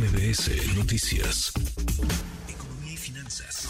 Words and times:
MBS 0.00 0.78
Noticias. 0.78 1.52
Economía 2.48 2.94
y 2.94 2.96
finanzas. 2.96 3.68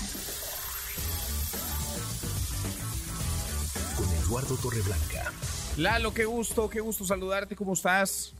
Con 3.97 4.07
Eduardo 4.07 4.57
Torreblanca. 4.63 5.33
Lalo, 5.77 6.15
qué 6.15 6.27
gusto, 6.27 6.71
qué 6.71 6.79
gusto 6.79 7.05
saludarte, 7.05 7.57
¿cómo 7.57 7.73
estás? 7.73 8.33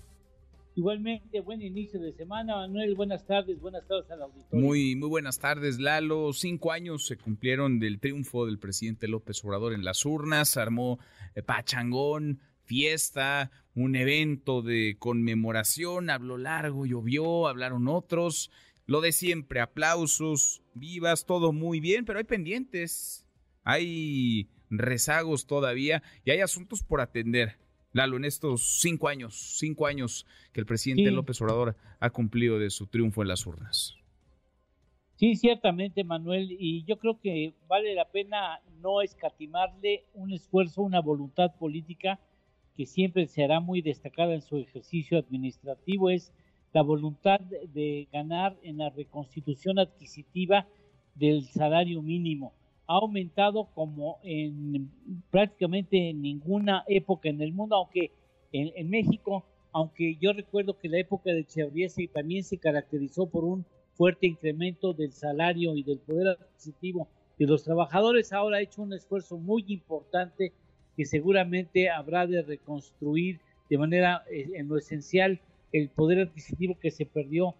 Igualmente, 0.77 1.41
buen 1.41 1.63
inicio 1.63 1.99
de 2.01 2.13
semana, 2.13 2.55
Manuel. 2.59 2.95
Buenas 2.95 3.27
tardes, 3.27 3.61
buenas 3.61 3.85
tardes 3.89 4.09
al 4.13 4.23
auditorio. 4.23 4.65
Muy, 4.65 4.95
muy 4.95 5.09
buenas 5.09 5.41
tardes, 5.41 5.81
Lalo. 5.81 6.33
Cinco 6.33 6.71
años 6.71 7.07
se 7.09 7.17
cumplieron 7.17 7.81
del 7.81 7.99
triunfo 7.99 8.47
del 8.47 8.61
presidente 8.61 9.09
López 9.09 9.45
Obrador 9.45 9.73
en 9.73 9.85
las 9.85 10.07
urnas. 10.07 10.57
Armó 10.57 11.01
eh, 11.35 11.43
pachangón, 11.43 12.39
fiesta, 12.71 13.51
un 13.75 13.97
evento 13.97 14.63
de 14.63 14.97
conmemoración. 15.01 16.09
Habló 16.09 16.39
largo, 16.39 16.87
llovió, 16.87 17.49
hablaron 17.49 17.89
otros. 17.89 18.53
Lo 18.87 19.01
de 19.01 19.11
siempre, 19.11 19.61
aplausos, 19.61 20.63
vivas, 20.75 21.27
todo 21.27 21.53
muy 21.53 21.81
bien, 21.81 22.05
pero 22.05 22.21
hay 22.21 22.25
pendientes. 22.25 23.27
Hay 23.65 24.49
rezagos 24.71 25.47
todavía 25.47 26.05
y 26.25 26.31
hay 26.31 26.41
asuntos 26.43 26.85
por 26.85 27.01
atender. 27.01 27.59
Lalo, 27.93 28.17
en 28.17 28.25
estos 28.25 28.79
cinco 28.81 29.09
años, 29.09 29.57
cinco 29.59 29.89
años 29.89 30.25
que 30.53 30.61
el 30.61 30.67
presidente 30.67 31.11
Sí. 31.11 31.15
López 31.15 31.41
Obrador 31.41 31.77
ha 31.99 32.11
cumplido 32.11 32.61
de 32.61 32.71
su 32.71 32.87
triunfo 32.87 33.23
en 33.23 33.29
las 33.29 33.47
urnas. 33.47 33.97
Sí, 35.17 35.35
ciertamente, 35.35 36.05
Manuel, 36.05 36.53
y 36.53 36.85
yo 36.85 36.99
creo 36.99 37.21
que 37.21 37.53
vale 37.67 37.95
la 37.97 38.05
pena 38.11 38.61
no 38.81 39.03
escatimarle 39.03 40.05
un 40.15 40.33
esfuerzo, 40.33 40.83
una 40.83 41.01
voluntad 41.01 41.51
política 41.59 42.21
que 42.81 42.87
siempre 42.87 43.27
será 43.27 43.61
muy 43.61 43.83
destacada 43.83 44.33
en 44.33 44.41
su 44.41 44.57
ejercicio 44.57 45.19
administrativo, 45.19 46.09
es 46.09 46.33
la 46.73 46.81
voluntad 46.81 47.39
de- 47.41 48.09
ganar 48.11 48.57
en 48.63 48.79
la 48.79 48.89
reconstitución 48.89 49.79
adquisitiva 49.79 50.67
del 51.15 51.45
salario 51.45 52.01
mínimo. 52.01 52.55
Ha 52.87 52.95
aumentado 52.95 53.67
como 53.75 54.19
en 54.23 54.91
prácticamente 55.31 56.09
en 56.09 56.23
ninguna 56.23 56.83
época 56.89 57.29
en 57.29 57.43
el 57.43 57.53
mundo, 57.53 57.77
aunque 57.77 58.13
en, 58.51 58.73
en 58.75 58.89
México, 58.89 59.45
aunque 59.73 60.17
yo 60.17 60.33
recuerdo 60.33 60.79
que 60.79 60.89
la 60.89 61.01
época 61.01 61.33
de 61.33 61.41
Echeverría 61.41 61.89
también 62.15 62.45
se 62.45 62.57
caracterizó 62.57 63.27
por 63.27 63.45
un 63.45 63.67
fuerte 63.93 64.27
incremento 64.27 64.95
del 64.95 65.13
salario 65.13 65.77
y 65.77 65.83
del 65.83 65.99
poder 65.99 66.29
adquisitivo 66.29 67.09
de 67.39 67.47
los 67.47 67.63
trabajadores, 67.63 68.33
ahora 68.33 68.57
ha 68.57 68.63
hecho 68.63 68.81
un 68.81 68.95
esfuerzo 68.95 69.37
muy 69.37 69.67
importante 69.69 70.55
que 71.01 71.07
seguramente 71.07 71.89
habrá 71.89 72.27
de 72.27 72.43
reconstruir 72.43 73.41
de 73.71 73.79
manera 73.79 74.23
eh, 74.31 74.51
en 74.57 74.69
lo 74.69 74.77
esencial 74.77 75.41
el 75.73 75.89
poder 75.89 76.19
adquisitivo 76.19 76.79
que 76.79 76.91
se 76.91 77.07
perdió 77.07 77.55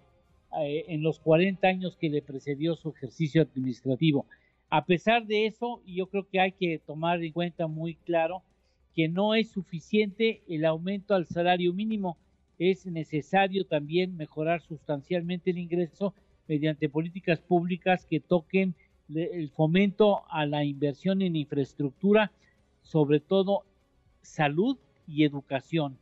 eh, 0.61 0.85
en 0.89 1.03
los 1.03 1.21
40 1.21 1.67
años 1.67 1.97
que 1.99 2.11
le 2.11 2.21
precedió 2.21 2.77
su 2.77 2.91
ejercicio 2.91 3.41
administrativo. 3.41 4.27
A 4.69 4.85
pesar 4.85 5.27
de 5.27 5.47
eso, 5.47 5.81
yo 5.87 6.09
creo 6.09 6.29
que 6.29 6.39
hay 6.39 6.53
que 6.53 6.81
tomar 6.87 7.25
en 7.25 7.33
cuenta 7.33 7.67
muy 7.67 7.95
claro 7.95 8.43
que 8.95 9.09
no 9.09 9.35
es 9.35 9.49
suficiente 9.49 10.43
el 10.47 10.67
aumento 10.67 11.15
al 11.15 11.25
salario 11.25 11.73
mínimo, 11.73 12.19
es 12.59 12.85
necesario 12.85 13.65
también 13.65 14.19
mejorar 14.19 14.61
sustancialmente 14.61 15.51
el 15.51 15.57
ingreso 15.57 16.13
mediante 16.47 16.91
políticas 16.91 17.41
públicas 17.41 18.05
que 18.05 18.21
toquen 18.21 18.75
el 19.15 19.49
fomento 19.49 20.31
a 20.31 20.45
la 20.45 20.63
inversión 20.63 21.23
en 21.23 21.37
infraestructura, 21.37 22.33
sobre 22.83 23.21
todo 23.21 23.65
salud 24.23 24.79
y 25.07 25.25
educación. 25.25 25.99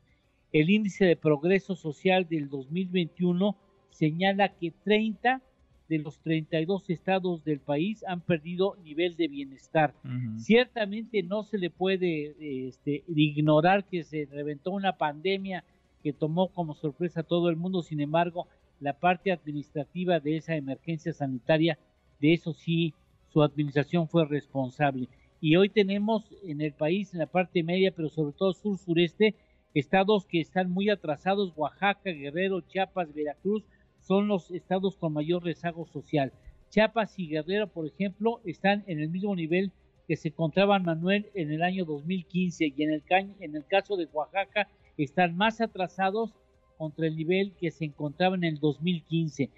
El 0.53 0.71
índice 0.71 1.05
de 1.05 1.17
progreso 1.17 1.75
social 1.77 2.27
del 2.29 2.49
2021 2.49 3.57
señala 3.91 4.49
que 4.55 4.71
30 4.71 5.43
de 5.89 5.99
los 5.99 6.21
32 6.21 6.91
estados 6.91 7.45
del 7.45 7.61
país 7.61 8.05
han 8.07 8.21
perdido 8.21 8.77
nivel 8.85 9.17
de 9.17 9.29
bienestar. 9.29 9.95
Ciertamente 10.37 11.23
no 11.23 11.43
se 11.43 11.59
le 11.59 11.71
puede 11.71 12.69
este, 12.69 13.05
ignorar 13.09 13.85
que 13.85 14.05
se 14.05 14.27
reventó 14.27 14.71
una 14.71 14.99
pandemia 14.99 15.65
que 16.03 16.13
tomó 16.13 16.49
como 16.49 16.75
sorpresa 16.75 17.21
a 17.21 17.25
todo 17.25 17.49
el 17.49 17.57
mundo, 17.57 17.83
sin 17.83 18.01
embargo, 18.01 18.47
la 18.81 18.93
parte 18.93 19.33
administrativa 19.33 20.21
de 20.21 20.37
esa 20.37 20.55
emergencia 20.55 21.13
sanitaria, 21.13 21.79
de 22.21 22.35
eso 22.35 22.53
sí, 22.53 22.95
su 23.33 23.43
administración 23.43 24.09
fue 24.09 24.27
responsable. 24.27 25.09
Y 25.41 25.57
hoy 25.57 25.69
tenemos 25.69 26.25
en 26.43 26.61
el 26.61 26.73
país, 26.73 27.13
en 27.13 27.21
la 27.21 27.27
parte 27.27 27.63
media, 27.63 27.93
pero 27.95 28.09
sobre 28.09 28.33
todo 28.33 28.53
sur-sureste, 28.53 29.37
estados 29.73 30.27
que 30.27 30.41
están 30.41 30.71
muy 30.71 30.91
atrasados, 30.91 31.53
Oaxaca, 31.57 32.11
Guerrero, 32.11 32.61
Chiapas, 32.63 33.15
Veracruz, 33.15 33.65
son 34.01 34.27
los 34.27 34.51
estados 34.51 34.97
con 34.97 35.13
mayor 35.13 35.45
rezago 35.45 35.87
social. 35.87 36.33
Chiapas 36.71 37.19
y 37.19 37.29
Guerrero, 37.29 37.69
por 37.69 37.87
ejemplo, 37.87 38.41
están 38.45 38.83
en 38.89 38.99
el 39.01 39.11
mismo 39.11 39.37
nivel 39.37 39.71
que 40.09 40.17
se 40.17 40.29
encontraban 40.29 40.85
Manuel 40.85 41.27
en 41.35 41.53
el 41.53 41.63
año 41.63 41.85
2015 41.85 42.73
y 42.77 42.83
en 42.83 42.93
el, 42.93 43.03
en 43.41 43.55
el 43.55 43.65
caso 43.67 43.97
de 43.97 44.09
Oaxaca 44.13 44.69
están 44.97 45.37
más 45.37 45.61
atrasados 45.61 46.35
contra 46.77 47.07
el 47.07 47.17
nivel 47.17 47.53
que 47.61 47.71
se 47.71 47.85
encontraba 47.85 48.35
en 48.35 48.45
el 48.45 48.59
2015. 48.59 49.51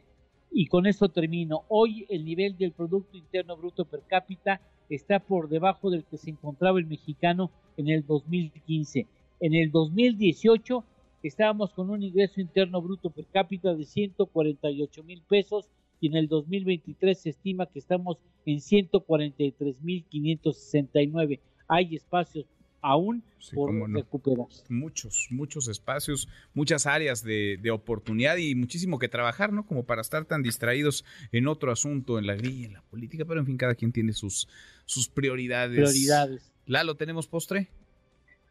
Y 0.51 0.67
con 0.67 0.87
esto 0.87 1.09
termino. 1.09 1.65
Hoy 1.69 2.07
el 2.09 2.25
nivel 2.25 2.57
del 2.59 2.73
Producto 2.73 3.17
Interno 3.17 3.57
Bruto 3.57 3.85
per 3.85 4.03
cápita 4.09 4.61
está 4.95 5.21
por 5.21 5.49
debajo 5.49 5.91
del 5.91 6.05
que 6.05 6.19
se 6.19 6.31
encontraba 6.31 6.78
el 6.78 6.87
mexicano 6.87 7.51
en 7.77 7.89
el 7.89 8.05
2015. 8.05 9.06
En 9.41 9.55
el 9.55 9.71
2018 9.71 10.84
estábamos 11.23 11.73
con 11.73 11.91
un 11.91 12.03
ingreso 12.03 12.41
interno 12.41 12.83
bruto 12.83 13.11
per 13.11 13.27
cápita 13.27 13.75
de 13.75 13.84
148 13.84 15.03
mil 15.05 15.23
pesos 15.23 15.67
y 16.00 16.09
en 16.09 16.17
el 16.17 16.29
2023 16.29 17.19
se 17.19 17.31
estima 17.31 17.67
que 17.67 17.79
estamos 17.79 18.19
en 18.47 18.61
143 18.61 19.83
mil 19.83 20.05
569. 20.05 21.41
Hay 21.69 21.95
espacios 21.95 22.47
aún 22.83 23.23
Sí, 23.39 23.55
por 23.57 23.73
no. 23.73 23.87
recuperar. 23.87 24.47
Muchos, 24.69 25.29
muchos 25.31 25.67
espacios, 25.69 26.29
muchas 26.55 26.87
áreas 26.87 27.23
de, 27.25 27.59
de 27.61 27.71
oportunidad 27.71 28.37
y 28.37 28.55
muchísimo 28.55 28.99
que 28.99 29.09
trabajar, 29.09 29.53
¿no? 29.53 29.65
Como 29.67 29.85
para 29.85 30.03
estar 30.03 30.25
tan 30.27 30.43
distraídos 30.43 31.05
en 31.33 31.49
otro 31.49 31.73
asunto, 31.73 32.19
en 32.19 32.27
la 32.27 32.35
grilla, 32.35 32.67
en 32.67 32.73
la 32.75 32.83
política, 32.83 33.25
pero 33.25 33.41
en 33.41 33.47
fin, 33.47 33.57
cada 33.57 33.75
quien 33.75 33.93
tiene 33.93 34.13
sus, 34.13 34.47
sus 34.85 35.09
prioridades. 35.09 35.75
Prioridades. 35.79 36.53
Lalo, 36.67 36.97
¿tenemos 36.97 37.27
postre? 37.27 37.69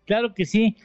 Claro 0.05 0.33
que 0.33 0.45
sí. 0.45 0.75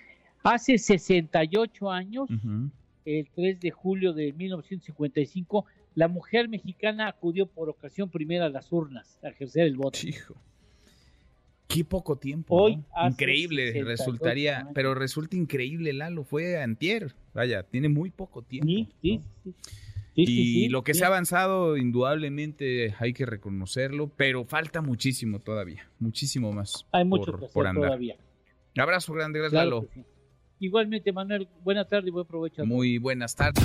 Hace 0.43 0.77
68 0.77 1.91
años, 1.91 2.29
Ujú. 2.31 2.71
el 3.07 3.29
3 3.35 3.61
de 3.61 3.71
julio 3.71 4.13
de 4.13 4.33
1955, 4.35 5.65
la 5.95 6.09
mujer 6.09 6.49
mexicana 6.49 7.09
acudió 7.09 7.47
por 7.47 7.71
ocasión 7.71 8.11
primera 8.11 8.47
a 8.47 8.49
las 8.51 8.71
urnas 8.73 9.19
a 9.23 9.29
ejercer 9.29 9.67
el 9.67 9.77
voto. 9.77 9.99
Hijo. 10.07 10.35
Qué 11.67 11.85
poco 11.85 12.17
tiempo. 12.17 12.55
Hoy 12.55 12.77
¿no? 12.77 12.85
hace 12.95 13.13
Increíble 13.13 13.73
68 13.73 13.89
resultaría, 13.89 14.69
pero 14.75 14.95
resulta 14.95 15.37
increíble, 15.37 15.93
Lalo. 15.93 16.25
Fue 16.25 16.63
antier. 16.63 17.15
Vaya, 17.33 17.63
tiene 17.63 17.89
muy 17.89 18.11
poco 18.11 18.43
tiempo. 18.43 18.69
Sí, 18.69 18.89
sí, 19.01 19.17
¿no? 19.17 19.23
sí. 19.45 19.55
Sí, 20.15 20.27
sí, 20.27 20.33
y 20.33 20.53
sí, 20.53 20.69
lo 20.69 20.85
que 20.85 20.95
se 20.95 21.03
ha 21.03 21.09
avanzado, 21.09 21.77
indudablemente 21.77 22.95
hay 23.01 23.13
que 23.13 23.27
reconocerlo, 23.27 24.13
pero 24.17 24.45
falta 24.45 24.81
muchísimo 24.81 25.41
todavía, 25.41 25.91
muchísimo 25.99 26.53
más. 26.53 26.87
Hay 26.93 27.05
mucho 27.05 27.33
por, 27.33 27.41
que 27.41 27.47
hacer 27.47 27.55
por 27.55 27.67
andar. 27.67 27.89
todavía. 27.89 28.17
Abrazo 28.79 29.13
grande, 29.13 29.41
gracias, 29.41 29.61
Claro 29.61 29.89
Lalo. 29.95 30.05
Igualmente, 30.61 31.13
Manuel, 31.13 31.49
buena 31.65 31.85
tarde 31.85 32.09
y 32.09 32.11
buen 32.13 32.27
provecho. 32.27 32.65
Muy 32.65 32.99
buenas 32.99 33.35
tardes. 33.35 33.65